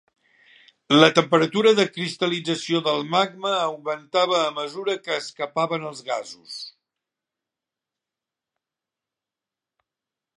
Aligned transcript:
La 1.01 1.07
temperatura 1.17 1.73
de 1.79 1.83
cristal·lització 1.97 2.79
del 2.87 3.03
magma 3.15 3.51
augmentava 3.57 4.39
a 4.45 4.47
mesura 4.55 4.95
que 5.09 5.19
escapaven 5.23 5.85
els 5.93 6.01
gasos. 6.11 6.59